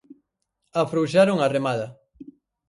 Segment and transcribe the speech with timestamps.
[0.83, 1.87] Afrouxaron a remada.